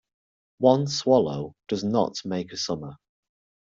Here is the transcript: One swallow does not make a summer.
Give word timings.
One 0.57 0.87
swallow 0.87 1.55
does 1.67 1.83
not 1.83 2.25
make 2.25 2.53
a 2.53 2.57
summer. 2.57 2.97